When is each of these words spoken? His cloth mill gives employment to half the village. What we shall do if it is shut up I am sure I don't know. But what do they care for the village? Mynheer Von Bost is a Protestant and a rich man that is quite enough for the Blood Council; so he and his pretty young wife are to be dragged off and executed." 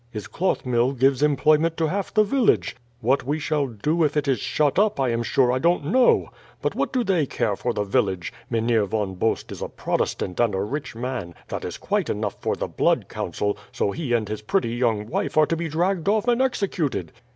His 0.09 0.25
cloth 0.25 0.65
mill 0.65 0.93
gives 0.93 1.21
employment 1.21 1.77
to 1.77 1.85
half 1.85 2.11
the 2.11 2.23
village. 2.23 2.75
What 3.01 3.23
we 3.23 3.37
shall 3.37 3.67
do 3.67 4.03
if 4.03 4.17
it 4.17 4.27
is 4.27 4.39
shut 4.39 4.79
up 4.79 4.99
I 4.99 5.09
am 5.09 5.21
sure 5.21 5.51
I 5.51 5.59
don't 5.59 5.85
know. 5.85 6.29
But 6.59 6.73
what 6.73 6.91
do 6.91 7.03
they 7.03 7.27
care 7.27 7.55
for 7.55 7.71
the 7.71 7.83
village? 7.83 8.33
Mynheer 8.49 8.85
Von 8.85 9.13
Bost 9.13 9.51
is 9.51 9.61
a 9.61 9.69
Protestant 9.69 10.39
and 10.39 10.55
a 10.55 10.61
rich 10.61 10.95
man 10.95 11.35
that 11.49 11.63
is 11.63 11.77
quite 11.77 12.09
enough 12.09 12.41
for 12.41 12.55
the 12.55 12.67
Blood 12.67 13.09
Council; 13.09 13.55
so 13.71 13.91
he 13.91 14.11
and 14.13 14.27
his 14.27 14.41
pretty 14.41 14.69
young 14.73 15.05
wife 15.05 15.37
are 15.37 15.45
to 15.45 15.55
be 15.55 15.69
dragged 15.69 16.09
off 16.09 16.27
and 16.27 16.41
executed." 16.41 17.11